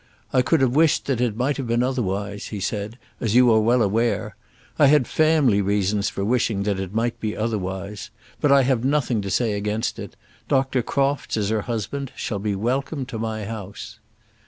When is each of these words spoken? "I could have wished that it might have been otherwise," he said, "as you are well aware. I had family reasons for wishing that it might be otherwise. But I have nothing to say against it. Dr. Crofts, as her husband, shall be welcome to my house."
"I 0.33 0.41
could 0.41 0.61
have 0.61 0.75
wished 0.75 1.05
that 1.05 1.21
it 1.21 1.37
might 1.37 1.57
have 1.57 1.67
been 1.67 1.83
otherwise," 1.83 2.47
he 2.47 2.59
said, 2.59 2.97
"as 3.19 3.35
you 3.35 3.51
are 3.53 3.59
well 3.61 3.83
aware. 3.83 4.35
I 4.79 4.87
had 4.87 5.05
family 5.05 5.61
reasons 5.61 6.09
for 6.09 6.25
wishing 6.25 6.63
that 6.63 6.79
it 6.79 6.91
might 6.95 7.19
be 7.19 7.37
otherwise. 7.37 8.09
But 8.39 8.51
I 8.51 8.63
have 8.63 8.83
nothing 8.83 9.21
to 9.21 9.29
say 9.29 9.53
against 9.53 9.99
it. 9.99 10.15
Dr. 10.47 10.81
Crofts, 10.81 11.37
as 11.37 11.49
her 11.49 11.61
husband, 11.61 12.11
shall 12.15 12.39
be 12.39 12.55
welcome 12.55 13.05
to 13.05 13.19
my 13.19 13.45
house." 13.45 13.99